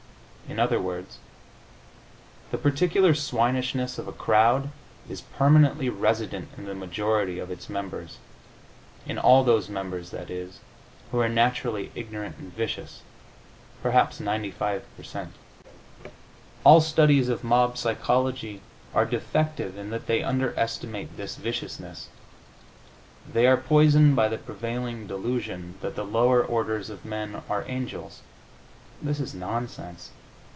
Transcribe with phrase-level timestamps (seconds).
[0.49, 1.19] In other words,
[2.51, 4.69] the particular swinishness of a crowd
[5.07, 8.17] is permanently resident in the majority of its members
[9.05, 10.59] in all those members, that is,
[11.09, 13.01] who are naturally ignorant and vicious
[13.81, 15.31] perhaps 95 per cent.
[16.65, 18.59] All studies of mob psychology
[18.93, 22.09] are defective in that they underestimate this viciousness.
[23.25, 28.21] They are poisoned by the prevailing delusion that the lower orders of men are angels.
[29.01, 30.11] This is nonsense.